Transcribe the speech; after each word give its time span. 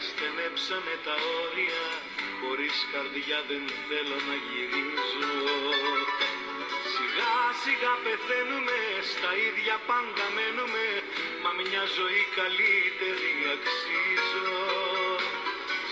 ξεπεράσανε 0.00 0.96
τα 1.06 1.16
όρια 1.42 1.84
Χωρίς 2.40 2.76
καρδιά 2.92 3.38
δεν 3.50 3.64
θέλω 3.86 4.18
να 4.28 4.36
γυρίζω. 4.46 5.32
Σιγά 6.94 7.36
σιγά 7.62 7.94
πεθαίνουμε, 8.04 8.78
στα 9.12 9.30
ίδια 9.48 9.76
πάντα 9.90 10.26
μένουμε 10.36 10.86
Μα 11.42 11.50
μια 11.60 11.84
ζωή 11.98 12.22
καλύτερη 12.38 13.32
αξίζω. 13.54 14.52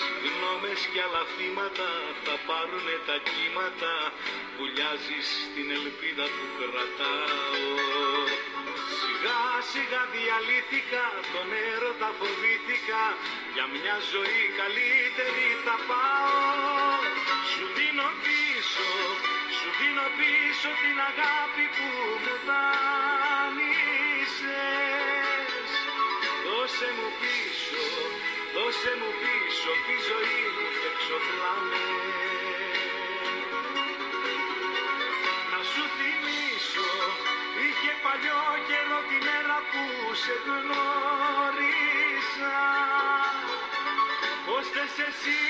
Συγγνώμες 0.01 0.81
κι 0.93 1.01
άλλα 1.07 1.25
θύματα 1.35 1.91
θα 2.25 2.35
πάρουνε 2.47 2.97
τα 3.09 3.17
κύματα 3.29 3.95
Βουλιάζεις 4.57 5.27
στην 5.45 5.67
ελπίδα 5.79 6.27
που 6.35 6.45
κρατάω 6.59 8.19
Σιγά 9.21 9.45
σιγά 9.73 10.03
διαλύθηκα, 10.15 11.07
τον 11.33 11.49
έρωτα 11.71 12.11
φοβήθηκα. 12.19 13.05
Για 13.55 13.67
μια 13.75 13.97
ζωή 14.13 14.45
καλύτερη 14.61 15.47
θα 15.65 15.77
πάω. 15.89 16.99
Σου 17.53 17.65
δίνω 17.77 18.09
πίσω, 18.25 18.91
σου 19.57 19.69
δίνω 19.79 20.07
πίσω 20.19 20.71
την 20.83 20.99
αγάπη 21.11 21.65
που 21.77 21.89
μου 22.23 22.35
δάνεισες. 22.47 23.81
Δώσε 26.45 26.89
μου 26.97 27.09
πίσω, 27.21 27.85
δώσε 28.55 28.93
μου 29.01 29.11
πίσω 29.23 29.71
τη 29.87 29.97
ζωή 30.09 30.43
μου 30.55 30.67
και 30.81 30.89
εξοφλάμε 30.93 32.18
που 39.71 39.85
σε 40.23 40.35
γνώρισα. 40.47 42.57
Πώς 44.47 44.65
θες 44.75 44.97
εσύ, 45.09 45.41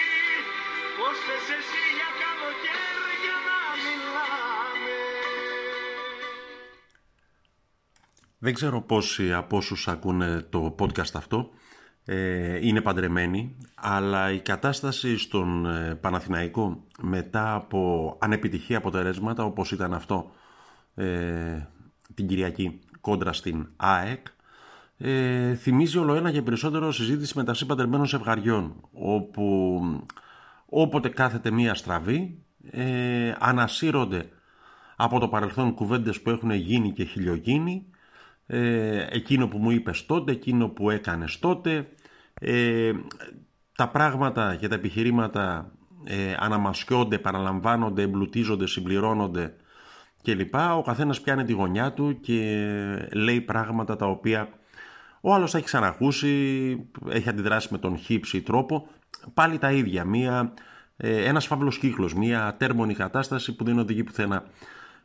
πώς 0.99 1.17
θες 1.27 1.47
εσύ 1.59 1.83
για 1.99 2.11
καλοκαίρια 2.23 3.37
να 3.49 3.59
μιλάμε. 3.85 4.97
Δεν 8.39 8.55
ξέρω 8.55 8.83
πόσοι 8.83 9.33
από 9.33 9.57
όσους 9.57 9.89
ακούνε 9.89 10.47
το 10.51 10.75
podcast 10.79 11.15
αυτό 11.15 11.51
ε, 12.11 12.67
είναι 12.67 12.81
παντρεμένοι, 12.81 13.57
αλλά 13.75 14.33
η 14.33 14.41
κατάσταση 14.41 15.19
στον 15.19 15.67
ε, 15.67 15.95
Παναθηναϊκό 15.95 16.85
μετά 17.03 17.55
από 17.55 18.17
ανεπιτυχή 18.21 18.75
αποτελέσματα 18.75 19.45
όπως 19.45 19.73
ήταν 19.73 19.95
αυτό 19.95 20.31
ε, 20.95 21.67
την 22.15 22.27
Κυριακή 22.27 22.81
κόντρα 23.01 23.33
στην 23.33 23.69
ΑΕΚ 23.77 24.27
ε, 24.99 25.55
θυμίζει 25.55 25.99
όλο 25.99 26.15
ένα 26.15 26.33
και 26.33 26.43
περισσότερο 26.43 26.93
συζήτηση 26.93 27.33
μεταξύ 27.37 27.67
παντρεμένων 27.67 28.07
ζευγαριών 28.07 28.75
όπου 28.93 29.81
όποτε 30.67 31.09
κάθεται 31.09 31.51
μία 31.51 31.75
στραβή 31.75 32.43
ε, 32.71 33.35
ανασύρονται 33.39 34.29
από 34.97 35.19
το 35.19 35.29
παρελθόν 35.29 35.75
κουβέντες 35.75 36.21
που 36.21 36.31
έχουν 36.31 36.51
γίνει 36.51 36.93
και 36.93 37.05
χιλιογίνει 37.05 37.87
ε, 38.47 39.07
εκείνο 39.11 39.49
που 39.49 39.59
μου 39.59 39.71
είπες 39.71 40.07
τότε, 40.07 40.33
εκείνο 40.33 40.69
που 40.69 40.91
έκανες 40.91 41.39
τότε 41.39 41.89
ε, 42.35 42.93
τα 43.75 43.89
πράγματα 43.89 44.57
και 44.57 44.69
τα 44.69 44.75
επιχειρήματα 44.75 45.73
ε, 46.05 46.35
αναμασιώνται, 46.39 47.19
παραλαμβάνονται, 47.19 48.03
εμπλουτίζονται, 48.03 48.67
συμπληρώνονται 48.67 49.55
κλπ. 50.23 50.55
Ο 50.55 50.83
καθένας 50.83 51.21
πιάνει 51.21 51.45
τη 51.45 51.53
γωνιά 51.53 51.93
του 51.93 52.21
και 52.21 53.09
λέει 53.13 53.41
πράγματα 53.41 53.97
τα 53.97 54.07
οποία 54.07 54.49
ο 55.21 55.35
άλλος 55.35 55.51
τα 55.51 55.59
έχει 55.59 55.67
ξανακούσει, 55.67 56.31
έχει 57.09 57.29
αντιδράσει 57.29 57.69
με 57.71 57.79
τον 57.79 57.97
χύψη 57.97 58.43
τρόπο. 58.43 58.89
Πάλι 59.35 59.59
τα 59.59 59.73
ίδια, 59.73 60.05
μία, 60.05 60.53
ε, 60.97 61.25
ένας 61.25 61.47
φαύλος 61.47 61.79
κύκλος, 61.79 62.15
μία 62.15 62.55
τέρμονη 62.59 62.95
κατάσταση 62.95 63.57
που 63.57 63.65
δεν 63.65 63.79
οδηγεί 63.79 64.05
πουθενά. 64.05 64.45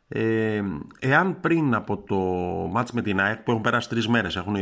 Ε, 0.08 0.62
εάν 0.98 1.40
πριν 1.40 1.74
από 1.74 1.96
το 1.98 2.16
μάτς 2.72 2.92
με 2.92 3.02
την 3.02 3.20
ΑΕΚ 3.20 3.38
που 3.38 3.50
έχουν 3.50 3.62
περάσει 3.62 3.88
τρεις 3.88 4.08
μέρες 4.08 4.36
έχουν 4.36 4.56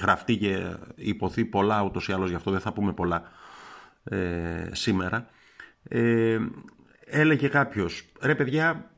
γραφτεί 0.00 0.36
και 0.36 0.76
υποθεί 0.94 1.44
πολλά 1.44 1.82
ούτως 1.82 2.08
ή 2.08 2.12
άλλως 2.12 2.28
γι' 2.28 2.34
αυτό 2.34 2.50
δεν 2.50 2.60
θα 2.60 2.72
πούμε 2.72 2.92
πολλά 2.92 3.22
ε, 4.04 4.68
σήμερα 4.72 5.26
ε, 5.88 6.38
έλεγε 7.04 7.48
κάποιος 7.48 8.04
ρε 8.20 8.34
παιδιά 8.34 8.90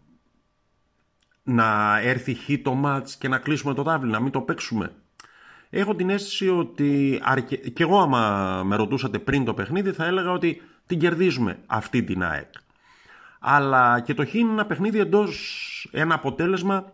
να 1.45 2.01
έρθει 2.01 2.35
χ 2.35 2.51
το 2.63 2.75
μάτς 2.75 3.17
και 3.17 3.29
να 3.29 3.39
κλείσουμε 3.39 3.75
το 3.75 3.83
τάβλι 3.83 4.11
να 4.11 4.21
μην 4.21 4.33
το 4.33 4.41
παίξουμε 4.41 4.93
έχω 5.71 5.95
την 5.95 6.11
αίσθηση 6.11 6.49
ότι 6.49 7.21
αρκε... 7.23 7.57
και 7.57 7.83
εγώ 7.83 8.01
άμα 8.01 8.63
με 8.65 8.77
ρωτούσατε 8.77 9.19
πριν 9.19 9.45
το 9.45 9.55
παιχνίδι 9.55 9.93
θα 9.93 10.05
έλεγα 10.05 10.31
ότι 10.31 10.63
την 10.87 10.99
κερδίζουμε 10.99 11.59
αυτή 11.67 12.03
την 12.03 12.23
ΑΕΚ 12.23 12.53
αλλά 13.47 14.01
και 14.01 14.15
το 14.15 14.27
Χ 14.27 14.35
είναι 14.35 14.51
ένα 14.51 14.67
παιχνίδι 14.67 14.99
εντός, 14.99 15.89
ένα 15.93 16.15
αποτέλεσμα 16.15 16.93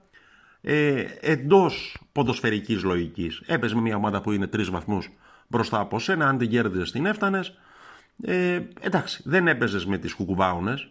ε, 0.60 1.04
εντός 1.20 1.96
ποδοσφαιρικής 2.12 2.82
λογικής. 2.82 3.42
Έπαιζε 3.46 3.74
με 3.74 3.80
μια 3.80 3.96
ομάδα 3.96 4.20
που 4.20 4.32
είναι 4.32 4.46
τρεις 4.46 4.70
βαθμούς 4.70 5.10
μπροστά 5.46 5.80
από 5.80 5.98
σένα, 5.98 6.28
αν 6.28 6.38
την 6.38 6.48
κέρδιζες 6.48 6.90
την 6.92 7.06
έφτανες. 7.06 7.58
Ε, 8.22 8.60
εντάξει, 8.80 9.22
δεν 9.24 9.48
έπαιζες 9.48 9.86
με 9.86 9.98
τις 9.98 10.14
κουκουβάουνες. 10.14 10.88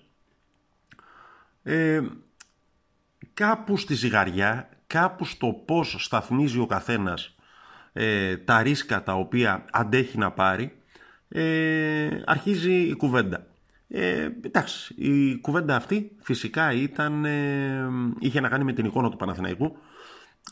Ε, 1.63 2.01
κάπου 3.39 3.77
στη 3.77 3.93
ζυγαριά, 3.93 4.69
κάπου 4.87 5.25
στο 5.25 5.47
πώς 5.65 5.95
σταθμίζει 5.99 6.59
ο 6.59 6.65
καθένας 6.65 7.35
ε, 7.93 8.37
τα 8.37 8.61
ρίσκα 8.61 9.03
τα 9.03 9.13
οποία 9.13 9.65
αντέχει 9.71 10.17
να 10.17 10.31
πάρει, 10.31 10.81
ε, 11.29 12.09
αρχίζει 12.25 12.73
η 12.73 12.95
κουβέντα. 12.95 13.45
Ε, 13.87 14.29
εντάξει, 14.41 14.93
η 14.97 15.39
κουβέντα 15.39 15.75
αυτή 15.75 16.11
φυσικά 16.21 16.71
ήταν, 16.71 17.25
ε, 17.25 17.89
είχε 18.19 18.39
να 18.39 18.49
κάνει 18.49 18.63
με 18.63 18.73
την 18.73 18.85
εικόνα 18.85 19.09
του 19.09 19.17
Παναθηναϊκού. 19.17 19.77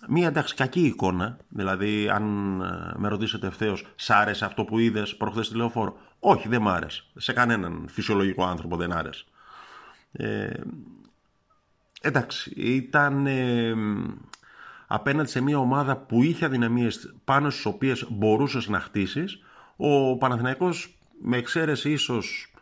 Μία 0.07 0.27
εντάξει 0.27 0.55
κακή 0.55 0.85
εικόνα, 0.85 1.37
δηλαδή 1.49 2.09
αν 2.09 2.25
ε, 2.61 2.93
με 2.95 3.07
ρωτήσετε 3.07 3.47
ευθέως, 3.47 3.85
σ' 3.95 4.09
άρεσε 4.09 4.45
αυτό 4.45 4.63
που 4.63 4.79
είδες 4.79 5.15
προχθές 5.15 5.45
στη 5.45 5.55
λεωφόρο; 5.55 5.97
Όχι, 6.19 6.47
δεν 6.47 6.61
μ' 6.61 6.69
άρεσε. 6.69 7.03
Σε 7.15 7.33
κανέναν 7.33 7.85
φυσιολογικό 7.89 8.45
άνθρωπο 8.45 8.75
δεν 8.75 8.91
άρεσε. 8.91 9.23
Ε, 10.11 10.49
εντάξει, 12.01 12.51
ήταν 12.55 13.27
ε, 13.27 13.73
απέναντι 14.87 15.29
σε 15.29 15.41
μια 15.41 15.57
ομάδα 15.57 15.97
που 15.97 16.23
είχε 16.23 16.45
αδυναμίες 16.45 17.15
πάνω 17.23 17.49
στις 17.49 17.65
οποίες 17.65 18.07
μπορούσες 18.09 18.67
να 18.67 18.79
χτίσεις. 18.79 19.39
Ο 19.75 20.17
Παναθηναϊκός 20.17 20.97
με 21.21 21.37
εξαίρεση 21.37 21.91
ίσως 21.91 22.53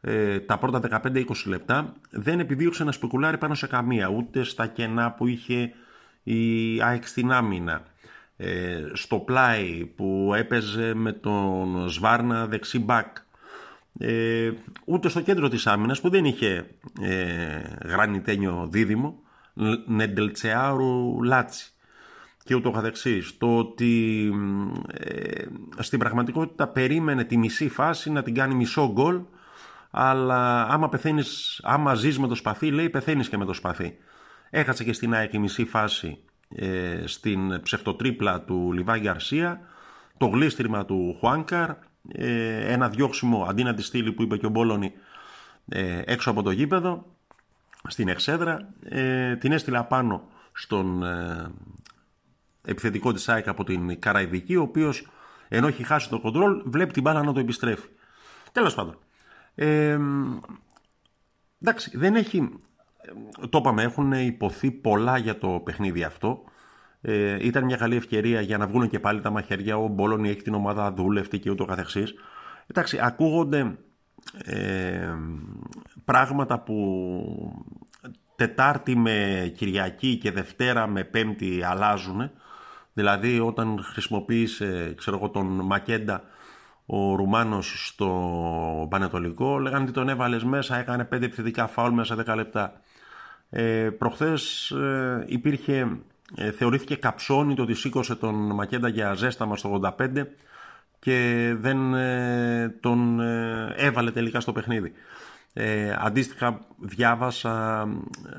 ε, 0.00 0.40
τα 0.40 0.58
πρώτα 0.58 1.02
15-20 1.04 1.24
λεπτά 1.46 1.92
δεν 2.10 2.40
επιδίωξε 2.40 2.84
να 2.84 2.92
σπεκουλάρει 2.92 3.38
πάνω 3.38 3.54
σε 3.54 3.66
καμία 3.66 4.08
ούτε 4.08 4.42
στα 4.42 4.66
κενά 4.66 5.12
που 5.12 5.26
είχε 5.26 5.72
η 6.22 6.82
ΑΕΚ 6.82 7.06
στην 7.06 7.32
άμυνα 7.32 7.82
ε, 8.36 8.84
στο 8.92 9.18
πλάι 9.18 9.84
που 9.96 10.32
έπαιζε 10.36 10.94
με 10.94 11.12
τον 11.12 11.88
Σβάρνα 11.88 12.46
δεξί 12.46 12.78
μπακ 12.78 13.16
ε, 13.98 14.50
ούτε 14.84 15.08
στο 15.08 15.20
κέντρο 15.20 15.48
της 15.48 15.66
άμυνας 15.66 16.00
που 16.00 16.10
δεν 16.10 16.24
είχε 16.24 16.66
ε, 17.00 17.60
γρανιτένιο 17.84 18.68
δίδυμο 18.70 19.18
Νεντελτσεάρου 19.86 21.22
Λάτσι 21.22 21.72
και 22.44 22.54
ούτω 22.54 22.70
καθεξής 22.70 23.38
το 23.38 23.56
ότι 23.56 24.30
ε, 24.92 25.44
στην 25.78 25.98
πραγματικότητα 25.98 26.68
περίμενε 26.68 27.24
τη 27.24 27.36
μισή 27.36 27.68
φάση 27.68 28.10
να 28.10 28.22
την 28.22 28.34
κάνει 28.34 28.54
μισό 28.54 28.92
γκολ 28.92 29.20
αλλά 29.94 30.66
άμα, 30.68 30.88
πεθαίνεις, 30.88 31.60
άμα 31.62 31.94
ζεις 31.94 32.18
με 32.18 32.26
το 32.26 32.34
σπαθί, 32.34 32.70
λέει, 32.70 32.90
πεθαίνεις 32.90 33.28
και 33.28 33.36
με 33.36 33.44
το 33.44 33.52
σπαθί. 33.52 33.96
Έχασε 34.50 34.84
και 34.84 34.92
στην 34.92 35.14
ΑΕΚ 35.14 35.32
η 35.32 35.38
μισή 35.38 35.64
φάση 35.64 36.18
ε, 36.48 37.02
στην 37.04 37.62
ψευτοτρίπλα 37.62 38.40
του 38.40 38.72
Λιβάη 38.72 39.00
Γκαρσία, 39.00 39.60
το 40.16 40.26
γλίστριμα 40.26 40.84
του 40.84 41.16
Χουάνκαρ, 41.18 41.70
ε, 42.08 42.72
ένα 42.72 42.88
διώξιμο 42.88 43.44
αντί 43.48 43.62
να 43.62 43.74
τη 43.74 43.82
στείλει 43.82 44.12
που 44.12 44.22
είπε 44.22 44.36
και 44.36 44.46
ο 44.46 44.50
Μπόλωνη 44.50 44.92
ε, 45.68 46.02
έξω 46.04 46.30
από 46.30 46.42
το 46.42 46.50
γήπεδο, 46.50 47.06
στην 47.88 48.08
εξέδρα, 48.08 48.68
ε, 48.82 49.36
την 49.36 49.52
έστειλε 49.52 49.78
απάνω 49.78 50.28
στον 50.52 51.02
ε, 51.02 51.50
επιθετικό 52.64 53.12
της 53.12 53.28
ΑΕΚ 53.28 53.48
από 53.48 53.64
την 53.64 54.00
Καραϊδική, 54.00 54.56
ο 54.56 54.62
οποίος 54.62 55.06
ενώ 55.48 55.66
έχει 55.66 55.82
χάσει 55.82 56.08
το 56.08 56.20
κοντρόλ, 56.20 56.62
βλέπει 56.64 56.92
την 56.92 57.02
μπάλα 57.02 57.22
να 57.22 57.32
το 57.32 57.40
επιστρέφει. 57.40 57.88
Τέλος 58.52 58.74
πάντων. 58.74 58.98
Ε, 59.54 59.98
εντάξει, 61.62 61.98
δεν 61.98 62.14
έχει... 62.14 62.58
Το 63.48 63.58
είπαμε, 63.58 63.82
έχουν 63.82 64.12
υποθεί 64.12 64.70
πολλά 64.70 65.18
για 65.18 65.38
το 65.38 65.48
παιχνίδι 65.48 66.04
αυτό. 66.04 66.44
Ε, 67.02 67.46
ήταν 67.46 67.64
μια 67.64 67.76
καλή 67.76 67.96
ευκαιρία 67.96 68.40
για 68.40 68.58
να 68.58 68.66
βγουν 68.66 68.88
και 68.88 69.00
πάλι 69.00 69.20
τα 69.20 69.30
μαχαίρια. 69.30 69.76
Ο 69.76 69.86
Μπόλωνη 69.86 70.28
έχει 70.28 70.42
την 70.42 70.54
ομάδα 70.54 70.92
δούλευτη 70.92 71.38
και 71.38 71.50
ούτω 71.50 71.64
καθεξής. 71.64 72.14
Εντάξει, 72.66 72.98
ακούγονται 73.02 73.78
ε, 74.44 75.14
πράγματα 76.04 76.58
που 76.58 77.64
Τετάρτη 78.36 78.96
με 78.96 79.52
Κυριακή 79.56 80.16
και 80.16 80.30
Δευτέρα 80.30 80.86
με 80.86 81.04
Πέμπτη 81.04 81.62
αλλάζουν. 81.62 82.30
Δηλαδή 82.92 83.40
όταν 83.40 83.80
χρησιμοποίησε 83.82 84.94
ξέρω 84.96 85.16
εγώ, 85.16 85.28
τον 85.28 85.46
Μακέντα 85.46 86.22
ο 86.86 87.14
Ρουμάνος 87.14 87.86
στο 87.86 88.86
Πανετολικό 88.90 89.58
λέγανε 89.58 89.82
ότι 89.82 89.92
τον 89.92 90.08
έβαλες 90.08 90.44
μέσα, 90.44 90.76
έκανε 90.76 91.04
πέντε 91.04 91.24
επιθετικά 91.24 91.66
φάουλ 91.66 91.94
μέσα 91.94 92.14
σε 92.14 92.24
10 92.32 92.34
λεπτά. 92.36 92.80
Ε, 93.50 93.90
προχθές 93.98 94.70
ε, 94.70 95.24
υπήρχε, 95.26 95.98
ε, 96.36 96.50
θεωρήθηκε 96.50 96.96
καψόνι 96.96 97.54
το 97.54 97.62
ότι 97.62 97.74
σήκωσε 97.74 98.14
τον 98.14 98.34
Μακέντα 98.34 98.88
για 98.88 99.14
ζέσταμα 99.14 99.56
στο 99.56 99.80
85 99.98 100.24
και 100.98 101.52
δεν 101.58 101.94
ε, 101.94 102.76
τον 102.80 103.20
ε, 103.20 103.74
έβαλε 103.76 104.10
τελικά 104.10 104.40
στο 104.40 104.52
παιχνίδι. 104.52 104.92
Ε, 105.52 105.94
αντίστοιχα 105.98 106.66
διάβασα 106.78 107.88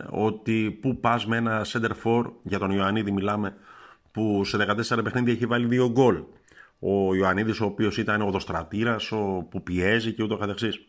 ότι 0.09 0.77
που 0.81 0.99
πας 0.99 1.25
με 1.25 1.37
ένα 1.37 1.65
center 1.65 1.91
for, 2.03 2.31
για 2.41 2.59
τον 2.59 2.71
Ιωαννίδη 2.71 3.11
μιλάμε, 3.11 3.55
που 4.11 4.43
σε 4.43 4.57
14 4.95 5.03
παιχνίδια 5.03 5.33
έχει 5.33 5.45
βάλει 5.45 5.65
δύο 5.65 5.89
γκολ. 5.91 6.23
Ο 6.79 7.15
Ιωαννίδης 7.15 7.59
ο 7.59 7.65
οποίος 7.65 7.97
ήταν 7.97 8.21
οδοστρατήρας, 8.21 9.11
ο 9.11 9.47
που 9.49 9.63
πιέζει 9.63 10.13
και 10.13 10.23
ούτω 10.23 10.37
καθεξής. 10.37 10.87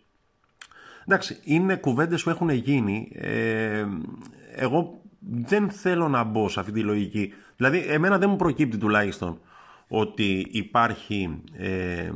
Εντάξει, 1.07 1.41
είναι 1.45 1.77
κουβέντες 1.77 2.23
που 2.23 2.31
έχουν 2.31 2.51
γίνει. 2.51 3.13
Ε, 3.15 3.85
εγώ 4.55 5.01
δεν 5.31 5.71
θέλω 5.71 6.09
να 6.09 6.25
μπω 6.25 6.49
σε 6.49 6.61
αυτή 6.61 6.73
τη 6.73 6.81
λογική. 6.81 7.33
Δηλαδή, 7.57 7.79
εμένα 7.79 8.19
δεν 8.19 8.31
μου 8.31 8.37
προκύπτει 8.37 8.79
τουλάχιστον 8.79 9.41
ότι 9.89 10.47
υπάρχει, 10.51 11.43
ε, 11.53 12.11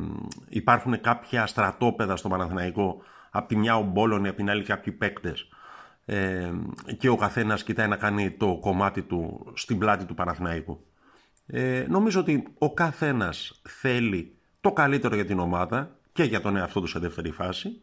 υπάρχουν 0.49 1.01
κάποια 1.01 1.47
στρατόπεδα 1.47 2.17
στο 2.17 2.29
Παναθηναϊκό 2.29 3.03
από 3.31 3.49
τη 3.49 3.57
μια 3.57 3.77
ο 3.77 3.83
Μπόλωνη, 3.83 4.29
από 4.29 4.37
την 4.37 4.51
άλλη 4.51 4.63
κάποιοι 4.63 4.93
παίκτες 4.93 5.49
ε, 6.05 6.51
και 6.99 7.09
ο 7.09 7.17
καθένας 7.17 7.65
κοιτάει 7.65 7.89
να 7.89 7.97
κάνει 7.97 8.31
το 8.31 8.59
κομμάτι 8.61 9.03
του 9.03 9.53
στην 9.55 9.79
πλάτη 9.79 10.05
του 10.05 10.15
Παναθηναϊκού. 10.15 10.85
Ε, 11.47 11.87
νομίζω 11.89 12.21
ότι 12.21 12.45
ο 12.59 12.75
καθένας 12.75 13.61
θέλει 13.69 14.37
το 14.61 14.73
καλύτερο 14.73 15.15
για 15.15 15.25
την 15.25 15.39
ομάδα 15.39 15.97
και 16.13 16.23
για 16.23 16.41
τον 16.41 16.57
εαυτό 16.57 16.81
του 16.81 16.87
σε 16.87 16.99
δεύτερη 16.99 17.31
φάση. 17.31 17.83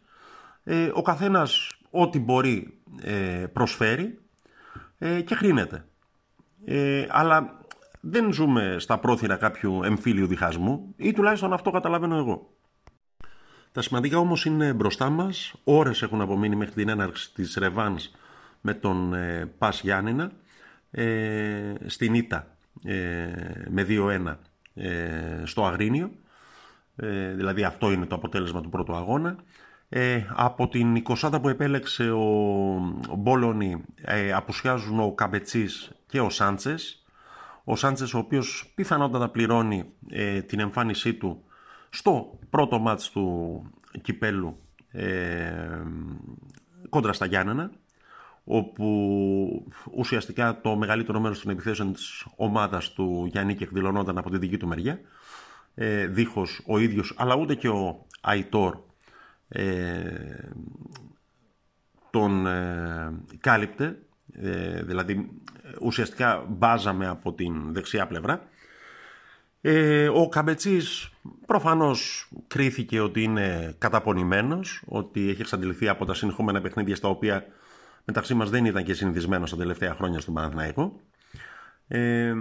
Ε, 0.64 0.92
ο 0.94 1.02
καθένας 1.02 1.78
ό,τι 1.90 2.20
μπορεί 2.20 2.80
ε, 3.02 3.46
προσφέρει 3.54 4.20
ε, 4.98 5.22
και 5.22 5.36
χρήνεται. 5.36 5.86
Ε, 6.66 7.06
αλλά 7.10 7.60
δεν 8.02 8.34
ζούμε 8.34 8.76
στα 8.80 8.98
πρόθυρα 8.98 9.36
κάποιου 9.36 9.84
εμφύλιου 9.84 10.28
διχασμού 10.28 10.94
ή 10.96 11.14
τουλάχιστον 11.14 11.54
αυτό 11.54 11.72
καταλαβαίνω 11.72 12.18
εγώ. 12.18 12.50
Τα 13.72 13.82
σημαντικά 13.82 14.18
όμως 14.18 14.46
είναι 14.46 14.74
μπροστά 14.74 15.10
μας. 15.10 15.54
Ώρες 15.64 16.02
έχουν 16.02 16.22
απομείνει 16.22 16.56
μέχρι 16.56 16.74
την 16.74 16.90
έναρξη 16.90 17.34
της 17.34 17.56
Ρεβάνς 17.56 18.12
με 18.62 18.74
τον 18.74 19.14
ε, 19.14 19.46
Πας 19.58 19.82
Γιάννηνα 19.82 20.32
ε, 20.92 21.74
στην 21.86 22.14
Ήτα 22.14 22.48
ε, 22.84 23.28
με 23.70 23.86
2-1 23.90 24.36
ε, 24.74 25.42
στο 25.44 25.66
Αγρίνιο. 25.66 26.12
Ε, 26.96 27.34
δηλαδή 27.34 27.64
αυτό 27.64 27.92
είναι 27.92 28.06
το 28.06 28.16
αποτέλεσμα 28.16 28.62
του 28.62 28.70
πρώτου 28.70 28.96
αγώνα. 28.96 29.36
Ε, 29.98 30.26
από 30.36 30.68
την 30.68 31.04
20 31.08 31.40
που 31.42 31.50
επέλεξε 31.50 32.12
ο, 32.12 32.24
ο 33.10 33.16
Μπόλωνη 33.18 33.84
ε, 33.96 34.34
απουσιάζουν 34.34 35.00
ο 35.00 35.12
Καμπετσής 35.12 35.92
και 36.08 36.20
ο 36.20 36.30
Σάντσες. 36.30 37.06
Ο 37.64 37.76
Σάντσες 37.76 38.14
ο 38.14 38.18
οποίος 38.18 38.72
πιθανότατα 38.76 39.30
πληρώνει 39.30 39.86
ε, 40.10 40.42
την 40.42 40.60
εμφάνισή 40.60 41.14
του 41.14 41.44
στο 41.90 42.40
πρώτο 42.50 42.80
μάτς 42.80 43.10
του 43.10 43.64
κυπέλου 44.02 44.58
ε, 44.92 45.82
κόντρα 46.90 47.14
στα 47.14 47.26
Γιάννενα 47.26 47.72
όπου 48.44 49.66
ουσιαστικά 49.92 50.62
το 50.62 50.76
μεγαλύτερο 50.76 51.20
μέρος 51.20 51.42
των 51.42 51.52
επιθέσεων 51.52 51.94
της 51.94 52.26
ομάδας 52.36 52.94
του 52.94 53.26
Γιάννη 53.32 53.58
εκδηλωνόταν 53.60 54.18
από 54.18 54.30
τη 54.30 54.38
δική 54.38 54.58
του 54.58 54.68
μεριά. 54.68 55.00
Ε, 55.76 56.08
δίχως 56.08 56.62
ο 56.68 56.78
ίδιος 56.78 57.14
αλλά 57.18 57.36
ούτε 57.36 57.56
και 57.56 57.68
ο 57.68 58.06
Αϊτόρ 58.22 58.74
ε, 58.76 58.84
τον 62.16 62.48
ε, 62.48 63.14
κάλυπτε 63.40 63.98
ε, 64.34 64.84
δηλαδή 64.84 65.30
ουσιαστικά 65.82 66.46
μπάζαμε 66.48 67.08
από 67.08 67.34
την 67.34 67.74
δεξιά 67.74 68.08
πλευρά. 68.08 68.48
Ε, 69.62 70.08
ο 70.08 70.30
Καμπετσής 70.30 71.10
προφανώς 71.46 72.30
κρίθηκε 72.48 73.00
ότι 73.00 73.24
είναι 73.24 73.76
καταπονημένος, 73.78 74.84
ότι 74.86 75.30
έχει 75.30 75.42
εξαντληθεί 75.42 75.88
από 75.88 76.06
τα 76.06 76.14
συνεχόμενα 76.14 76.62
παιχνίδια 76.62 76.96
στα 76.96 77.08
οποία 77.08 77.46
μεταξύ 78.06 78.34
μας 78.34 78.50
δεν 78.50 78.66
ήταν 78.66 78.84
και 78.84 78.94
συνηθισμένος 78.94 79.50
τα 79.50 79.58
τελευταία 79.58 79.94
χρόνια 79.94 80.20
στον 80.20 80.34
Παναθηναϊκό. 80.34 81.00
Ε, 81.88 82.34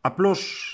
απλώς 0.00 0.70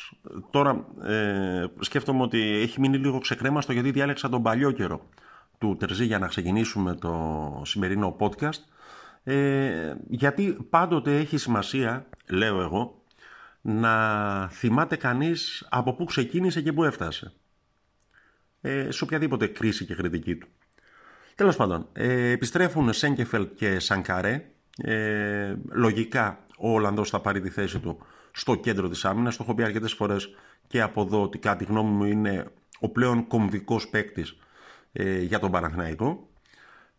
τώρα 0.50 0.86
ε, 1.04 1.64
σκέφτομαι 1.80 2.22
ότι 2.22 2.40
έχει 2.40 2.80
μείνει 2.80 2.96
λίγο 2.96 3.18
ξεκρέμαστο 3.18 3.72
γιατί 3.72 3.90
διάλεξα 3.90 4.28
τον 4.28 4.42
παλιό 4.42 4.70
καιρό 4.70 5.08
του 5.60 5.76
Τερζή 5.76 6.04
για 6.04 6.18
να 6.18 6.26
ξεκινήσουμε 6.26 6.94
το 6.94 7.62
σημερινό 7.64 8.16
podcast 8.18 8.60
ε, 9.24 9.94
γιατί 10.08 10.56
πάντοτε 10.70 11.16
έχει 11.16 11.36
σημασία, 11.36 12.06
λέω 12.28 12.60
εγώ, 12.60 13.02
να 13.60 14.48
θυμάται 14.48 14.96
κανείς 14.96 15.66
από 15.70 15.94
πού 15.94 16.04
ξεκίνησε 16.04 16.60
και 16.60 16.72
πού 16.72 16.84
έφτασε. 16.84 17.32
Ε, 18.60 18.90
σε 18.90 19.04
οποιαδήποτε 19.04 19.46
κρίση 19.46 19.84
και 19.84 19.94
κριτική 19.94 20.36
του. 20.36 20.48
Τέλος 21.34 21.56
πάντων, 21.56 21.88
ε, 21.92 22.30
επιστρέφουν 22.30 22.92
Σέγκεφελ 22.92 23.48
και 23.54 23.78
Σανκαρέ. 23.78 24.44
Ε, 24.76 25.54
λογικά 25.70 26.46
ο 26.58 26.70
Ολλανδός 26.70 27.10
θα 27.10 27.20
πάρει 27.20 27.40
τη 27.40 27.50
θέση 27.50 27.78
του 27.78 27.98
στο 28.32 28.54
κέντρο 28.54 28.88
της 28.88 29.04
άμυνας. 29.04 29.36
Το 29.36 29.42
έχω 29.42 29.54
πει 29.54 29.62
αρκετές 29.62 29.92
φορές 29.92 30.34
και 30.66 30.80
από 30.80 31.02
εδώ 31.02 31.22
ότι 31.22 31.38
κάτι 31.38 31.64
γνώμη 31.64 31.90
μου 31.90 32.04
είναι 32.04 32.46
ο 32.80 32.88
πλέον 32.88 33.26
κομβικός 33.26 33.88
παίκτης 33.88 34.36
ε, 34.92 35.20
για 35.20 35.38
τον 35.38 35.50
Παναθηναϊκό 35.50 36.28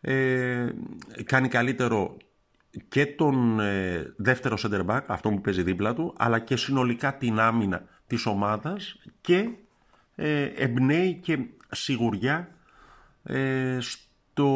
ε, 0.01 0.69
κάνει 1.23 1.47
καλύτερο 1.47 2.17
και 2.89 3.05
τον 3.05 3.59
ε, 3.59 4.13
δεύτερο 4.15 4.57
center 4.61 4.85
back, 4.85 5.01
αυτό 5.07 5.29
που 5.29 5.41
παίζει 5.41 5.63
δίπλα 5.63 5.93
του, 5.93 6.13
αλλά 6.17 6.39
και 6.39 6.55
συνολικά 6.55 7.17
την 7.17 7.39
άμυνα 7.39 7.83
της 8.07 8.25
ομάδας 8.25 8.99
και 9.21 9.49
ε, 10.15 10.43
εμπνέει 10.43 11.13
και 11.13 11.37
σιγουριά 11.71 12.49
ε, 13.23 13.77
στο 13.79 14.49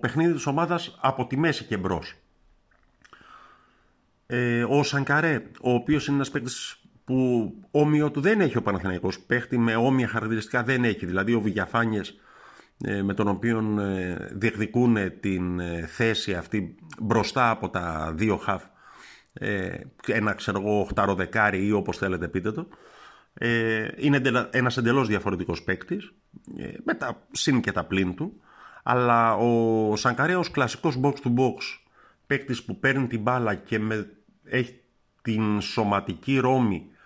παιχνίδι 0.00 0.32
της 0.32 0.46
ομάδας 0.46 0.98
από 1.00 1.26
τη 1.26 1.36
μέση 1.36 1.64
και 1.64 1.76
μπρος. 1.76 2.14
Ε, 4.26 4.64
ο 4.64 4.82
Σανκαρέ, 4.82 5.42
ο 5.62 5.72
οποίος 5.72 6.06
είναι 6.06 6.16
ένας 6.16 6.30
παίκτης 6.30 6.80
που 7.04 7.52
όμοιο 7.70 8.10
του 8.10 8.20
δεν 8.20 8.40
έχει 8.40 8.56
ο 8.56 8.62
Παναθηναϊκός, 8.62 9.20
παίχτη 9.20 9.58
με 9.58 9.76
όμοια 9.76 10.08
χαρακτηριστικά 10.08 10.62
δεν 10.62 10.84
έχει, 10.84 11.06
δηλαδή 11.06 11.34
ο 11.34 11.40
Βηγιαφάνιες 11.40 12.08
ε, 12.08 12.14
με 13.02 13.14
τον 13.14 13.28
οποίο 13.28 13.80
ε, 13.80 14.16
διεκδικούν 14.32 14.96
την 15.20 15.60
ε, 15.60 15.86
θέση 15.86 16.34
αυτή 16.34 16.74
μπροστά 17.00 17.50
από 17.50 17.68
τα 17.68 18.12
δύο 18.14 18.36
χαφ 18.36 18.64
ένα 20.06 20.32
ξέρω 20.32 20.60
εγώ 20.60 20.80
οχτάρο 20.80 21.14
δεκάρι 21.14 21.66
ή 21.66 21.72
όπως 21.72 21.96
θέλετε 21.96 22.28
πείτε 22.28 22.52
το. 22.52 22.68
Είναι 23.96 24.20
ένας 24.50 24.76
εντελώς 24.76 25.08
διαφορετικός 25.08 25.62
παίκτης 25.62 26.12
με 26.84 26.94
τα 26.94 27.26
συν 27.30 27.60
και 27.60 27.72
τα 27.72 27.84
πλήν 27.84 28.14
του. 28.14 28.40
Αλλά 28.82 29.34
ο 29.34 29.96
Σανκαρέ 29.96 30.36
ως 30.36 30.50
κλασικός 30.50 31.00
box 31.02 31.12
to 31.12 31.34
box 31.36 31.56
παίκτης 32.26 32.64
που 32.64 32.78
παίρνει 32.78 33.06
την 33.06 33.20
μπάλα 33.20 33.54
και 33.54 33.78
με, 33.78 34.10
έχει 34.44 34.80
την 35.22 35.60
σωματική 35.60 36.38
ρόμη 36.38 36.86
ε, 36.86 36.97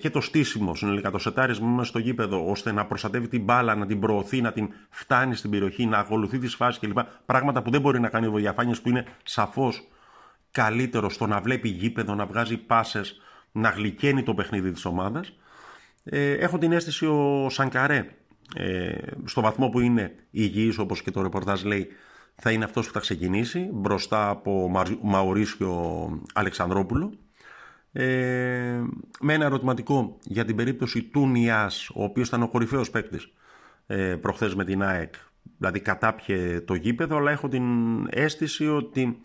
και 0.00 0.10
το 0.10 0.20
στήσιμο 0.20 0.74
συνολικά, 0.74 1.10
το 1.10 1.18
σετάρισμα 1.18 1.68
μέσα 1.68 1.88
στο 1.88 1.98
γήπεδο, 1.98 2.50
ώστε 2.50 2.72
να 2.72 2.86
προστατεύει 2.86 3.28
την 3.28 3.44
μπάλα, 3.44 3.74
να 3.74 3.86
την 3.86 4.00
προωθεί, 4.00 4.40
να 4.40 4.52
την 4.52 4.68
φτάνει 4.90 5.34
στην 5.34 5.50
περιοχή, 5.50 5.86
να 5.86 5.98
ακολουθεί 5.98 6.38
τις 6.38 6.54
φάσεις 6.54 6.80
κλπ. 6.80 6.98
Πράγματα 7.26 7.62
που 7.62 7.70
δεν 7.70 7.80
μπορεί 7.80 8.00
να 8.00 8.08
κάνει 8.08 8.26
ο 8.26 8.30
Βογιαφάνια 8.30 8.76
που 8.82 8.88
είναι 8.88 9.04
σαφώς 9.22 9.88
καλύτερο 10.50 11.10
στο 11.10 11.26
να 11.26 11.40
βλέπει 11.40 11.68
γήπεδο, 11.68 12.14
να 12.14 12.26
βγάζει 12.26 12.56
πάσες, 12.56 13.20
να 13.52 13.68
γλυκαίνει 13.68 14.22
το 14.22 14.34
παιχνίδι 14.34 14.72
της 14.72 14.84
ομάδας. 14.84 15.32
Ε, 16.04 16.32
έχω 16.32 16.58
την 16.58 16.72
αίσθηση 16.72 17.06
ο 17.06 17.46
Σανκαρέ, 17.50 18.08
ε, 18.54 18.92
στο 19.24 19.40
βαθμό 19.40 19.68
που 19.68 19.80
είναι 19.80 20.14
υγιής 20.30 20.78
όπως 20.78 21.02
και 21.02 21.10
το 21.10 21.22
ρεπορτάζ 21.22 21.62
λέει, 21.62 21.88
θα 22.34 22.50
είναι 22.50 22.64
αυτός 22.64 22.86
που 22.86 22.92
θα 22.92 23.00
ξεκινήσει 23.00 23.68
μπροστά 23.72 24.28
από 24.28 24.70
Μαουρίσιο 25.02 26.10
Αλεξανδρόπουλο 26.34 27.12
ε, 27.98 28.82
με 29.20 29.34
ένα 29.34 29.44
ερωτηματικό 29.44 30.18
για 30.22 30.44
την 30.44 30.56
περίπτωση 30.56 31.02
του 31.02 31.28
Νιάς, 31.28 31.90
ο 31.94 32.04
οποίος 32.04 32.28
ήταν 32.28 32.42
ο 32.42 32.48
κορυφαίος 32.48 32.90
παίκτης 32.90 33.32
ε, 33.86 34.16
προχθές 34.16 34.54
με 34.54 34.64
την 34.64 34.82
ΑΕΚ, 34.82 35.14
δηλαδή 35.58 35.80
κατάπιε 35.80 36.60
το 36.60 36.74
γήπεδο, 36.74 37.16
αλλά 37.16 37.30
έχω 37.30 37.48
την 37.48 37.64
αίσθηση 38.10 38.68
ότι 38.68 39.22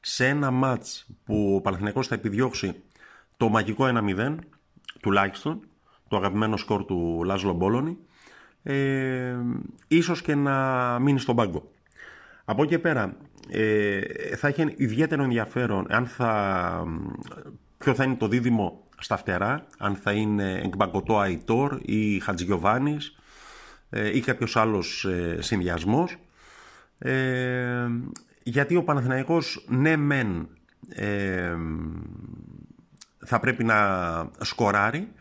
σε 0.00 0.26
ένα 0.26 0.50
μάτς 0.50 1.06
που 1.24 1.54
ο 1.54 1.60
Παναθηναϊκός 1.60 2.06
θα 2.06 2.14
επιδιώξει 2.14 2.74
το 3.36 3.48
μαγικό 3.48 3.84
1-0, 4.16 4.36
τουλάχιστον, 5.00 5.60
το 6.08 6.16
αγαπημένο 6.16 6.56
σκορ 6.56 6.84
του 6.84 7.22
Λάζλο 7.24 7.52
Μπόλωνη, 7.52 7.98
ε, 8.62 9.36
ίσως 9.88 10.22
και 10.22 10.34
να 10.34 10.98
μείνει 10.98 11.18
στον 11.18 11.36
πάγκο. 11.36 11.70
Από 12.44 12.62
εκεί 12.62 12.78
πέρα, 12.78 13.16
ε, 13.48 14.00
θα 14.36 14.48
έχει 14.48 14.74
ιδιαίτερο 14.76 15.22
ενδιαφέρον 15.22 15.86
αν 15.88 16.06
θα 16.06 16.84
ποιο 17.86 17.94
θα 17.94 18.04
είναι 18.04 18.14
το 18.14 18.28
δίδυμο 18.28 18.84
στα 18.98 19.16
φτερά, 19.16 19.66
αν 19.78 19.94
θα 19.94 20.12
είναι 20.12 20.52
Εγκμπαγκοτό 20.52 21.18
Αϊτόρ 21.18 21.78
ή 21.82 22.20
Χατζηγιοβάνης, 22.20 23.16
ή 24.12 24.20
κάποιος 24.20 24.56
άλλος 24.56 25.06
συνδυασμός. 25.38 26.16
Γιατί 28.42 28.76
ο 28.76 28.84
Παναθηναϊκός 28.84 29.64
ναι 29.68 29.96
μεν 29.96 30.48
θα 33.18 33.40
πρέπει 33.40 33.64
να 33.64 33.76
σκοράρει, 34.40 35.12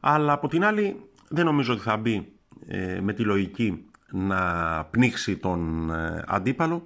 αλλά 0.00 0.32
από 0.32 0.48
την 0.48 0.64
άλλη 0.64 1.10
δεν 1.28 1.44
νομίζω 1.44 1.72
ότι 1.72 1.82
θα 1.82 1.96
μπει 1.96 2.32
με 3.00 3.12
τη 3.12 3.22
λογική 3.22 3.90
να 4.10 4.84
πνίξει 4.84 5.36
τον 5.36 5.90
αντίπαλο. 6.26 6.82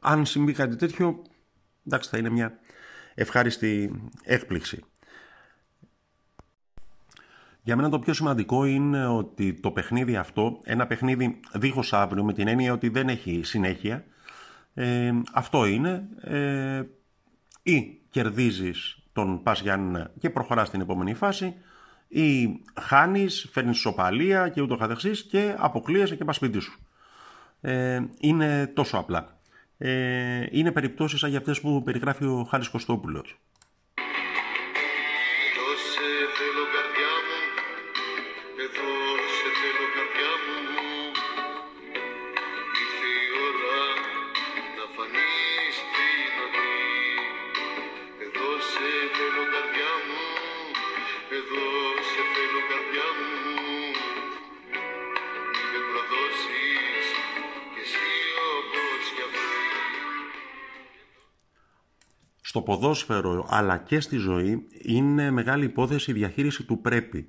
Αν 0.00 0.26
συμβεί 0.26 0.52
κάτι 0.52 0.76
τέτοιο, 0.76 1.22
εντάξει 1.86 2.10
θα 2.10 2.18
είναι 2.18 2.30
μια 2.30 2.58
ευχάριστη 3.18 4.02
έκπληξη. 4.22 4.84
Για 7.62 7.76
μένα 7.76 7.88
το 7.88 7.98
πιο 7.98 8.12
σημαντικό 8.12 8.64
είναι 8.64 9.06
ότι 9.06 9.54
το 9.54 9.70
παιχνίδι 9.70 10.16
αυτό, 10.16 10.60
ένα 10.64 10.86
παιχνίδι 10.86 11.40
δίχως 11.52 11.92
αύριο 11.92 12.24
με 12.24 12.32
την 12.32 12.48
έννοια 12.48 12.72
ότι 12.72 12.88
δεν 12.88 13.08
έχει 13.08 13.40
συνέχεια, 13.44 14.04
ε, 14.74 15.12
αυτό 15.32 15.66
είναι 15.66 16.08
ε, 16.20 16.82
ή 17.62 18.00
κερδίζεις 18.10 18.98
τον 19.12 19.42
Πας 19.42 19.60
Γιάννη 19.60 20.04
και 20.18 20.30
προχωράς 20.30 20.68
στην 20.68 20.80
επόμενη 20.80 21.14
φάση 21.14 21.54
ή 22.08 22.60
χάνεις, 22.80 23.48
φέρνεις 23.52 23.78
σοπαλία 23.78 24.48
και 24.48 24.60
ούτω 24.60 24.76
καθεξής 24.76 25.22
και 25.22 25.54
αποκλείεσαι 25.58 26.16
και 26.16 26.24
πας 26.24 26.36
σπίτι 26.36 26.58
σου. 26.58 26.80
Ε, 27.60 28.00
είναι 28.20 28.66
τόσο 28.66 28.98
απλά 28.98 29.37
ε, 29.78 30.46
είναι 30.50 30.72
περιπτώσεις 30.72 31.20
σαν 31.20 31.30
για 31.30 31.38
αυτές 31.38 31.60
που 31.60 31.82
περιγράφει 31.82 32.24
ο 32.24 32.46
Χάρης 32.50 32.68
Κωστόπουλος. 32.68 33.38
Στο 62.58 62.66
ποδόσφαιρο 62.66 63.46
αλλά 63.48 63.76
και 63.76 64.00
στη 64.00 64.16
ζωή 64.16 64.66
είναι 64.82 65.30
μεγάλη 65.30 65.64
υπόθεση 65.64 66.10
η 66.10 66.14
διαχείριση 66.14 66.64
του 66.64 66.80
πρέπει. 66.80 67.28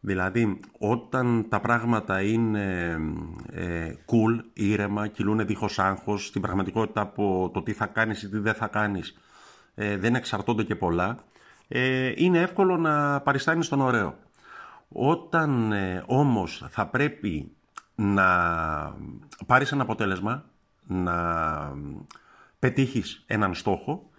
Δηλαδή, 0.00 0.60
όταν 0.78 1.46
τα 1.48 1.60
πράγματα 1.60 2.22
είναι 2.22 2.96
ε, 3.52 3.94
cool, 4.06 4.44
ήρεμα, 4.52 5.06
κυλούν 5.06 5.46
δίχως 5.46 5.78
άγχος, 5.78 6.26
στην 6.26 6.40
πραγματικότητα 6.40 7.00
από 7.00 7.50
το 7.54 7.62
τι 7.62 7.72
θα 7.72 7.86
κάνεις 7.86 8.22
ή 8.22 8.28
τι 8.28 8.38
δεν 8.38 8.54
θα 8.54 8.66
κάνεις, 8.66 9.18
ε, 9.74 9.96
δεν 9.96 10.14
εξαρτώνται 10.14 10.62
και 10.62 10.76
πολλά, 10.76 11.18
ε, 11.68 12.12
είναι 12.16 12.40
εύκολο 12.40 12.76
να 12.76 13.20
παριστάνεις 13.20 13.68
τον 13.68 13.80
ωραίο. 13.80 14.14
Όταν 14.88 15.72
ε, 15.72 16.02
όμως 16.06 16.64
θα 16.68 16.86
πρέπει 16.86 17.52
να 17.94 18.26
πάρεις 19.46 19.72
ένα 19.72 19.82
αποτέλεσμα, 19.82 20.44
να 20.86 21.14
πετύχεις 22.58 23.24
έναν 23.26 23.54
στόχο, 23.54 24.10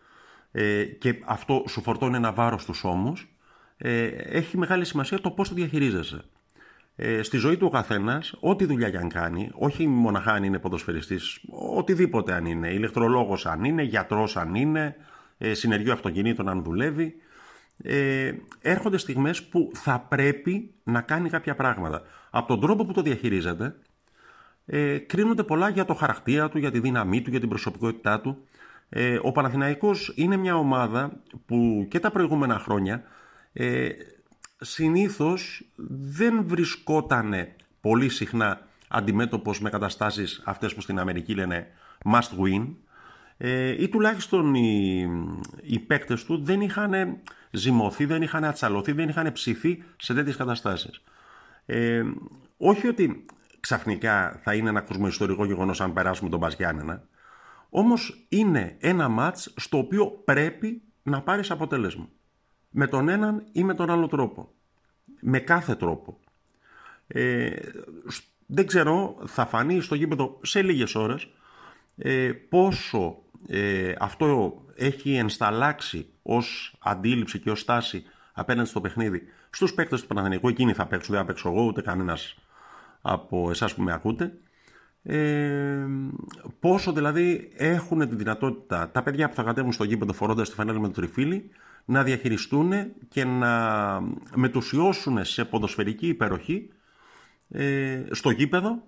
ε, 0.55 0.83
και 0.83 1.19
αυτό 1.25 1.63
σου 1.67 1.81
φορτώνει 1.81 2.15
ένα 2.15 2.31
βάρος 2.31 2.61
στους 2.61 2.83
ώμους, 2.83 3.35
ε, 3.77 4.05
έχει 4.07 4.57
μεγάλη 4.57 4.85
σημασία 4.85 5.21
το 5.21 5.31
πώς 5.31 5.49
το 5.49 5.55
διαχειρίζεσαι. 5.55 6.23
Ε, 6.95 7.21
στη 7.21 7.37
ζωή 7.37 7.57
του 7.57 7.65
ο 7.65 7.69
καθένας, 7.69 8.35
ό,τι 8.39 8.65
δουλειά 8.65 8.89
και 8.89 8.97
αν 8.97 9.09
κάνει, 9.09 9.49
όχι 9.53 9.87
μοναχά 9.87 10.31
αν 10.31 10.43
είναι 10.43 10.59
ποδοσφαιριστής, 10.59 11.39
οτιδήποτε 11.75 12.33
αν 12.33 12.45
είναι, 12.45 12.73
ηλεκτρολόγος 12.73 13.45
αν 13.45 13.63
είναι, 13.63 13.83
γιατρός 13.83 14.37
αν 14.37 14.55
είναι, 14.55 14.95
ε, 15.37 15.53
συνεργείο 15.53 15.93
αυτοκινήτων 15.93 16.49
αν 16.49 16.63
δουλεύει, 16.63 17.15
ε, 17.83 18.33
έρχονται 18.61 18.97
στιγμές 18.97 19.43
που 19.43 19.71
θα 19.73 19.99
πρέπει 19.99 20.73
να 20.83 21.01
κάνει 21.01 21.29
κάποια 21.29 21.55
πράγματα. 21.55 22.01
Από 22.29 22.47
τον 22.47 22.59
τρόπο 22.59 22.85
που 22.85 22.93
το 22.93 23.01
διαχειρίζεται, 23.01 23.75
ε, 24.65 24.97
κρίνονται 24.97 25.43
πολλά 25.43 25.69
για 25.69 25.85
το 25.85 25.93
χαρακτήρα 25.93 26.49
του, 26.49 26.57
για 26.57 26.71
τη 26.71 26.79
δύναμή 26.79 27.21
του, 27.21 27.29
για 27.29 27.39
την 27.39 27.49
προσωπικότητά 27.49 28.21
του. 28.21 28.43
Ε, 28.95 29.19
ο 29.21 29.31
Παναθηναϊκός 29.31 30.13
είναι 30.15 30.37
μια 30.37 30.55
ομάδα 30.55 31.21
που 31.45 31.87
και 31.89 31.99
τα 31.99 32.11
προηγούμενα 32.11 32.59
χρόνια 32.59 33.03
ε, 33.53 33.89
συνήθως 34.57 35.71
δεν 36.15 36.43
βρισκότανε 36.47 37.55
πολύ 37.81 38.09
συχνά 38.09 38.67
αντιμέτωπος 38.87 39.61
με 39.61 39.69
καταστάσεις 39.69 40.41
αυτές 40.45 40.73
που 40.73 40.81
στην 40.81 40.99
Αμερική 40.99 41.35
λένε 41.35 41.67
must 42.05 42.39
win 42.43 42.67
ε, 43.37 43.83
ή 43.83 43.89
τουλάχιστον 43.89 44.55
οι, 44.55 45.07
οι 45.61 45.79
παίκτες 45.79 46.25
του 46.25 46.43
δεν 46.43 46.61
είχαν 46.61 47.17
ζυμωθεί, 47.51 48.05
δεν 48.05 48.21
είχαν 48.21 48.43
ατσαλωθεί, 48.43 48.91
δεν 48.91 49.09
είχαν 49.09 49.31
ψηθεί 49.31 49.83
σε 49.97 50.13
τέτοιες 50.13 50.35
καταστάσεις. 50.35 51.03
Ε, 51.65 52.03
όχι 52.57 52.87
ότι 52.87 53.25
ξαφνικά 53.59 54.39
θα 54.43 54.53
είναι 54.53 54.69
ένα 54.69 54.81
κοσμοϊστορικό 54.81 55.45
γεγονός 55.45 55.81
αν 55.81 55.93
περάσουμε 55.93 56.29
τον 56.29 56.39
Παζιάννενα, 56.39 57.03
όμως 57.75 58.25
είναι 58.29 58.75
ένα 58.79 59.09
μάτς 59.09 59.53
στο 59.55 59.77
οποίο 59.77 60.05
πρέπει 60.07 60.81
να 61.03 61.21
πάρεις 61.21 61.51
αποτέλεσμα. 61.51 62.09
Με 62.69 62.87
τον 62.87 63.09
έναν 63.09 63.43
ή 63.51 63.63
με 63.63 63.73
τον 63.73 63.89
άλλο 63.89 64.07
τρόπο. 64.07 64.51
Με 65.21 65.39
κάθε 65.39 65.75
τρόπο. 65.75 66.19
Ε, 67.07 67.55
δεν 68.45 68.67
ξέρω, 68.67 69.17
θα 69.25 69.45
φανεί 69.45 69.81
στο 69.81 69.95
γήπεδο 69.95 70.39
σε 70.41 70.61
λίγες 70.61 70.95
ώρες 70.95 71.27
ε, 71.97 72.31
πόσο 72.31 73.23
ε, 73.47 73.93
αυτό 73.99 74.61
έχει 74.75 75.15
ενσταλλάξει 75.15 76.09
ως 76.21 76.75
αντίληψη 76.79 77.39
και 77.39 77.51
ως 77.51 77.59
στάση 77.59 78.03
απέναντι 78.33 78.69
στο 78.69 78.81
παιχνίδι 78.81 79.21
στους 79.49 79.73
παίκτες 79.73 80.01
του 80.01 80.07
Παναθηναϊκού. 80.07 80.47
Εκείνοι 80.47 80.73
θα 80.73 80.85
παίξουν, 80.85 81.13
δεν 81.15 81.23
θα 81.23 81.27
παίξω 81.27 81.49
εγώ 81.49 81.63
ούτε 81.63 81.81
κανένας 81.81 82.37
από 83.01 83.49
εσάς 83.49 83.73
που 83.75 83.81
με 83.81 83.93
ακούτε 83.93 84.33
ε, 85.03 85.85
πόσο 86.63 86.91
δηλαδή 86.91 87.49
έχουν 87.55 88.09
τη 88.09 88.15
δυνατότητα 88.15 88.89
τα 88.91 89.03
παιδιά 89.03 89.29
που 89.29 89.35
θα 89.35 89.43
κατέβουν 89.43 89.71
στο 89.71 89.83
γήπεδο 89.83 90.13
φορώντας 90.13 90.49
τη 90.49 90.55
φανέλα 90.55 90.79
με 90.79 90.87
το 90.87 90.93
τριφύλι 90.93 91.49
να 91.85 92.03
διαχειριστούν 92.03 92.71
και 93.09 93.25
να 93.25 93.51
μετουσιώσουν 94.35 95.25
σε 95.25 95.45
ποδοσφαιρική 95.45 96.07
υπεροχή 96.07 96.69
ε, 97.49 98.03
στο 98.11 98.29
γήπεδο; 98.29 98.83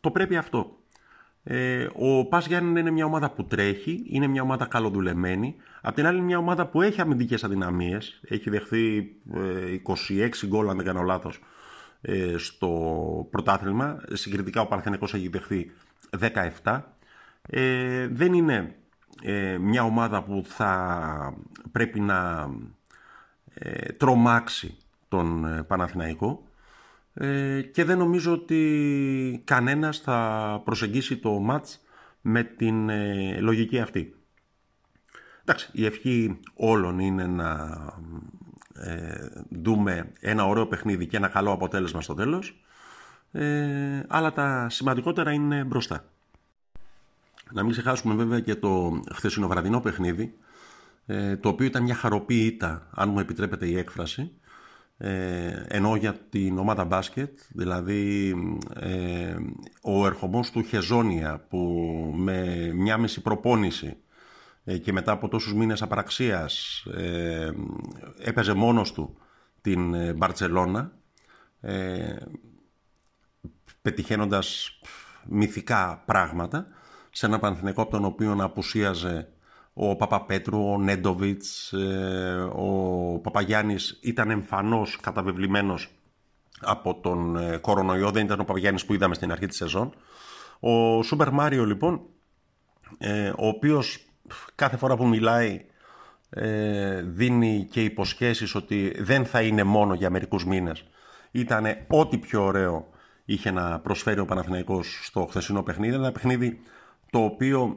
Το 0.00 0.10
πρέπει 0.10 0.36
αυτό. 0.36 0.76
Ε, 1.42 1.86
ο 1.94 2.24
Πας 2.24 2.46
Γιάννη 2.46 2.80
είναι 2.80 2.90
μια 2.90 3.04
ομάδα 3.04 3.30
που 3.30 3.44
τρέχει, 3.44 4.02
είναι 4.06 4.26
μια 4.26 4.42
ομάδα 4.42 4.66
καλοδουλεμένη. 4.66 5.54
Απ' 5.80 5.94
την 5.94 6.06
άλλη 6.06 6.16
είναι 6.16 6.26
μια 6.26 6.38
ομάδα 6.38 6.66
που 6.66 6.82
έχει 6.82 7.00
αμυντικές 7.00 7.44
αδυναμίες. 7.44 8.20
Έχει 8.28 8.50
δεχθεί 8.50 9.12
26 9.86 10.42
ε, 10.42 10.46
γκολ 10.46 10.68
αν 10.68 10.76
δεν 10.76 10.86
κάνω 10.86 11.02
λάθος 11.02 11.40
ε, 12.00 12.34
στο 12.36 12.68
πρωτάθλημα. 13.30 14.00
Συγκριτικά 14.12 14.60
ο 14.60 14.66
Παναθηναϊκός 14.66 15.14
έχει 15.14 15.28
δεχθεί 15.28 15.70
17. 16.62 16.82
Ε, 17.42 18.06
δεν 18.06 18.32
είναι 18.32 18.76
ε, 19.22 19.58
μια 19.58 19.82
ομάδα 19.82 20.22
που 20.22 20.42
θα 20.46 21.34
πρέπει 21.72 22.00
να 22.00 22.48
ε, 23.54 23.92
τρομάξει 23.92 24.76
τον 25.08 25.46
Παναθηναϊκό 25.66 26.42
και 27.72 27.84
δεν 27.84 27.98
νομίζω 27.98 28.32
ότι 28.32 29.42
κανένας 29.44 29.98
θα 29.98 30.60
προσεγγίσει 30.64 31.16
το 31.16 31.30
μάτς 31.38 31.80
με 32.20 32.42
την 32.42 32.90
λογική 33.40 33.80
αυτή. 33.80 34.14
Εντάξει, 35.40 35.70
η 35.72 35.84
ευχή 35.84 36.40
όλων 36.54 36.98
είναι 36.98 37.26
να 37.26 37.76
ε, 38.74 39.28
δούμε 39.50 40.12
ένα 40.20 40.44
ωραίο 40.44 40.66
παιχνίδι 40.66 41.06
και 41.06 41.16
ένα 41.16 41.28
καλό 41.28 41.52
αποτέλεσμα 41.52 42.00
στο 42.00 42.14
τέλος 42.14 42.60
ε, 43.32 44.02
αλλά 44.08 44.32
τα 44.32 44.66
σημαντικότερα 44.70 45.32
είναι 45.32 45.64
μπροστά. 45.64 46.04
Να 47.52 47.62
μην 47.62 47.72
ξεχάσουμε 47.72 48.14
βέβαια 48.14 48.40
και 48.40 48.54
το 48.54 49.02
χθεσινοβραδινό 49.12 49.80
παιχνίδι 49.80 50.34
ε, 51.06 51.36
το 51.36 51.48
οποίο 51.48 51.66
ήταν 51.66 51.82
μια 51.82 51.94
χαροπή 51.94 52.46
ήττα, 52.46 52.88
αν 52.90 53.08
μου 53.08 53.18
επιτρέπετε 53.18 53.66
η 53.66 53.78
έκφραση 53.78 54.32
ε, 55.00 55.64
ενώ 55.68 55.96
για 55.96 56.14
την 56.30 56.58
ομάδα 56.58 56.84
μπάσκετ 56.84 57.38
δηλαδή 57.48 58.34
ε, 58.74 59.36
ο 59.80 60.06
ερχομός 60.06 60.50
του 60.50 60.62
Χεζόνια 60.62 61.46
που 61.48 61.58
με 62.16 62.70
μια 62.74 62.96
μισή 62.96 63.20
προπόνηση 63.20 63.96
ε, 64.64 64.78
και 64.78 64.92
μετά 64.92 65.12
από 65.12 65.28
τόσους 65.28 65.54
μήνες 65.54 65.82
απαραξίας 65.82 66.84
ε, 66.96 67.50
έπαιζε 68.18 68.54
μόνος 68.54 68.92
του 68.92 69.16
την 69.60 69.94
ε, 69.94 70.12
Μπαρτσελώνα 70.12 70.92
ε, 71.60 72.16
πετυχαίνοντας 73.88 74.78
μυθικά 75.24 76.02
πράγματα 76.06 76.66
σε 77.10 77.26
ένα 77.26 77.38
πανθυνικό 77.38 77.82
από 77.82 77.90
τον 77.90 78.04
οποίο 78.04 78.36
απουσίαζε 78.40 79.28
ο 79.72 79.96
Παπαπέτρου, 79.96 80.70
ο 80.72 80.78
Νέντοβιτς, 80.78 81.72
ο 82.52 83.18
Παπαγιάννης 83.18 83.98
ήταν 84.02 84.30
εμφανώς 84.30 84.98
καταβεβλημένος 85.02 85.88
από 86.60 87.00
τον 87.00 87.36
ε, 87.36 87.56
κορονοϊό, 87.56 88.10
δεν 88.10 88.24
ήταν 88.24 88.40
ο 88.40 88.44
Παπαγιάννης 88.44 88.84
που 88.84 88.94
είδαμε 88.94 89.14
στην 89.14 89.32
αρχή 89.32 89.46
της 89.46 89.56
σεζόν. 89.56 89.94
Ο 90.60 91.02
Σούπερ 91.02 91.30
Μάριο 91.30 91.64
λοιπόν, 91.64 92.00
ε, 92.98 93.28
ο 93.28 93.46
οποίος 93.46 93.98
κάθε 94.54 94.76
φορά 94.76 94.96
που 94.96 95.06
μιλάει 95.06 95.64
ε, 96.30 97.02
δίνει 97.02 97.68
και 97.70 97.84
υποσχέσεις 97.84 98.54
ότι 98.54 98.94
δεν 98.98 99.26
θα 99.26 99.42
είναι 99.42 99.62
μόνο 99.62 99.94
για 99.94 100.10
μερικούς 100.10 100.46
μήνες. 100.46 100.84
Ήταν 101.30 101.66
ό,τι 101.88 102.18
πιο 102.18 102.44
ωραίο 102.44 102.88
είχε 103.28 103.50
να 103.50 103.78
προσφέρει 103.78 104.20
ο 104.20 104.24
Παναθηναϊκός 104.24 105.00
στο 105.02 105.26
χθεσινό 105.26 105.62
παιχνίδι. 105.62 105.94
Ένα 105.94 106.12
παιχνίδι 106.12 106.60
το 107.10 107.18
οποίο 107.18 107.76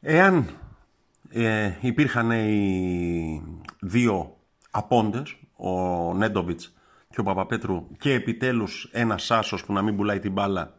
εάν 0.00 0.48
ε, 1.30 1.72
υπήρχαν 1.80 2.30
οι 2.30 3.42
δύο 3.80 4.36
απόντες, 4.70 5.36
ο 5.56 5.70
Νέντοβιτς 6.14 6.74
και 7.10 7.20
ο 7.20 7.22
Παπαπέτρου 7.22 7.86
και 7.98 8.12
επιτέλους 8.12 8.88
ένα 8.92 9.18
Σάσος 9.18 9.64
που 9.64 9.72
να 9.72 9.82
μην 9.82 9.96
πουλάει 9.96 10.18
την 10.18 10.32
μπάλα 10.32 10.74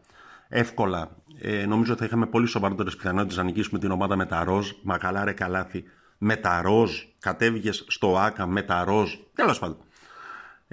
εύκολα 0.48 1.12
ε, 1.42 1.66
νομίζω 1.66 1.92
ότι 1.92 2.02
θα 2.02 2.08
είχαμε 2.08 2.26
πολύ 2.26 2.48
σοβαρότερες 2.48 2.96
πιθανότητες 2.96 3.38
να 3.38 3.44
νικήσουμε 3.44 3.80
την 3.80 3.92
ομάδα 3.92 4.16
με 4.16 4.26
τα 4.26 4.44
ροζ, 4.44 4.72
μακαλά 4.84 5.24
ρε 5.24 5.34
καλάθι, 5.34 5.84
με 6.18 6.36
τα 6.36 6.62
ροζ, 6.62 6.92
κατέβηκες 7.20 7.86
στο 7.88 8.18
ΆΚΑ 8.18 8.46
με 8.46 8.62
τα 8.62 8.84
ροζ, 8.84 9.14
τέλος 9.34 9.60
πάντων. 9.60 9.78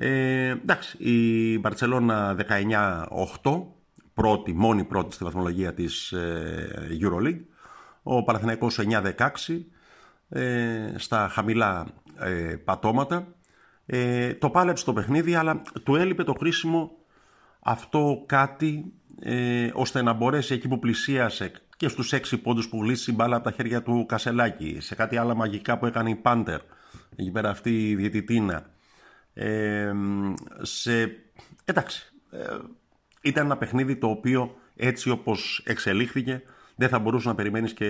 Ε, 0.00 0.49
εντάξει, 0.49 0.97
η 0.99 1.59
Μπαρτσελώνα 1.59 2.37
19-8, 3.43 3.62
πρώτη, 4.14 4.52
μόνη 4.52 4.85
πρώτη 4.85 5.14
στη 5.14 5.25
βαθμολογία 5.25 5.75
της 5.75 6.12
ε, 6.12 6.99
Euroleague, 7.00 7.40
ο 8.02 8.23
Παναθηναϊκός 8.25 8.81
9-16, 8.81 9.61
ε, 10.28 10.93
στα 10.97 11.28
χαμηλά 11.33 11.87
ε, 12.19 12.57
πατώματα. 12.64 13.26
Ε, 13.87 14.35
το 14.35 14.50
πάλεψε 14.50 14.85
το 14.85 14.93
παιχνίδι, 14.93 15.35
αλλά 15.35 15.62
του 15.83 15.97
έλειπε 15.97 16.25
το 16.25 16.35
χρήσιμο 16.38 16.93
αυτό 17.61 18.23
κάτι 18.26 18.93
ε, 19.21 19.71
ώστε 19.75 20.02
να 20.02 20.12
μπορέσει 20.12 20.55
εκεί 20.55 20.69
που 20.69 20.78
πλησίασε 20.78 21.52
και 21.76 21.88
στους 21.88 22.12
έξι 22.12 22.38
πόντους 22.38 22.69
που 22.69 22.83
γλύσει 22.83 23.12
μπάλα 23.12 23.37
από 23.37 23.45
τα 23.45 23.50
χέρια 23.50 23.83
του 23.83 24.07
Κασελάκη, 24.09 24.76
σε 24.81 24.95
κάτι 24.95 25.17
άλλα 25.17 25.35
μαγικά 25.35 25.78
που 25.78 25.87
έκανε 25.87 26.11
η 26.11 26.14
Πάντερ, 26.14 26.61
εκεί 27.17 27.31
πέρα 27.31 27.50
αυτή 27.50 27.88
η 27.90 27.95
διαιτητίνα. 27.95 28.67
Ε, 29.38 29.92
σε... 30.62 31.16
Εντάξει, 31.64 32.12
ε, 32.30 32.38
ήταν 33.21 33.45
ένα 33.45 33.57
παιχνίδι 33.57 33.97
το 33.97 34.07
οποίο 34.07 34.54
έτσι 34.76 35.11
όπως 35.11 35.62
εξελίχθηκε 35.64 36.42
δεν 36.76 36.88
θα 36.88 36.99
μπορούσες 36.99 37.26
να 37.26 37.35
περιμένεις 37.35 37.73
και 37.73 37.87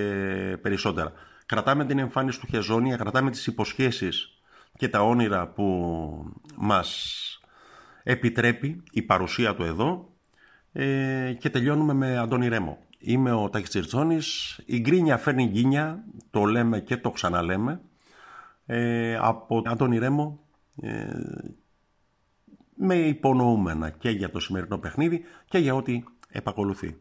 περισσότερα. 0.62 1.12
Κρατάμε 1.47 1.85
την 1.85 1.99
εμφάνιση 1.99 2.40
του 2.40 2.47
Χεζόνια, 2.47 2.97
κρατάμε 2.97 3.31
τις 3.31 3.47
υποσχέσεις 3.47 4.43
και 4.76 4.88
τα 4.88 5.02
όνειρα 5.02 5.47
που 5.47 5.64
μας 6.57 7.22
επιτρέπει 8.03 8.83
η 8.90 9.03
παρουσία 9.03 9.55
του 9.55 9.62
εδώ 9.62 10.12
ε, 10.72 11.33
και 11.38 11.51
τελειώνουμε 11.51 11.92
με 11.92 12.18
Αντώνη 12.18 12.49
Ρέμο. 12.49 12.79
Είμαι 12.99 13.33
ο 13.33 13.49
Τάκης 13.51 13.68
Τσιρτσόνης, 13.68 14.61
η 14.66 14.81
γκρίνια 14.81 15.16
φέρνει 15.16 15.46
γκίνια, 15.46 16.05
το 16.31 16.44
λέμε 16.44 16.81
και 16.81 16.96
το 16.96 17.11
ξαναλέμε. 17.11 17.81
Ε, 18.66 19.16
από 19.20 19.62
Αντώνη 19.64 19.99
Ρέμο 19.99 20.40
ε, 20.40 20.47
με 22.75 22.95
υπονοούμενα 22.95 23.91
και 23.91 24.11
για 24.11 24.31
το 24.31 24.41
σημερινό 24.41 24.79
παιχνίδι 24.79 25.23
και 25.49 25.59
για 25.59 25.75
ό,τι 25.75 26.03
επακολουθεί. 26.29 26.97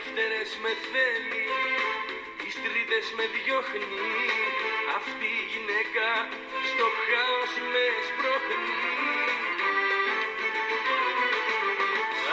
δεύτερες 0.00 0.50
με 0.62 0.72
θέλει 0.90 1.46
Τις 2.40 2.56
με 3.16 3.26
διώχνει. 3.34 4.08
Αυτή 4.98 5.28
η 5.40 5.42
γυναίκα 5.52 6.08
στο 6.70 6.86
χάος 7.06 7.52
με 7.72 7.84
σπρώχνει. 8.06 8.74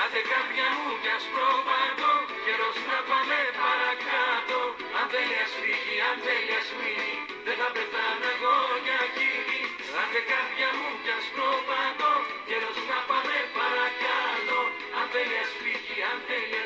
Άντε 0.02 0.22
κάποια 0.34 0.68
μου 0.76 0.90
κι 1.04 1.12
ας 1.18 1.26
προβάλλω 1.34 2.14
Καιρός 2.46 2.78
να 2.90 3.00
πάμε 3.10 3.40
παρακάτω. 3.62 4.60
Αν 4.98 5.06
θέλει 5.14 5.38
ας 5.46 5.54
φύγει, 5.60 5.98
αν 6.10 6.18
θέλει 6.26 6.54
ας 6.62 6.70
μείνει 6.78 7.14
Δεν 7.46 7.56
θα 7.62 7.70
πεθάνω 7.76 8.28
εγώ 8.36 8.58
για 8.86 9.00
εκείνη 9.08 9.62
Άντε 10.00 10.22
κάποια 10.32 10.70
μου 10.78 10.90
κι 11.04 11.14
ας 11.18 11.26
προβάλλω 11.36 12.14
Καιρός 12.50 12.80
να 12.92 13.00
πάμε 13.10 13.38
παρακάτω. 13.58 14.60
Αν 14.98 15.06
θέλει 15.14 15.38
ας 15.46 15.52
φύγει, 15.62 15.98
αν 16.10 16.18
θέλει 16.28 16.57